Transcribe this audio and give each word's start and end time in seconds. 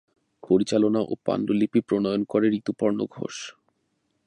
পরিচালনা 0.43 1.01
ও 1.03 1.13
পাণ্ডুলিপি 1.25 1.79
প্রণয়ন 1.87 2.21
করেন 2.31 2.51
ঋতুপর্ণ 2.59 2.99
ঘোষ। 3.15 3.35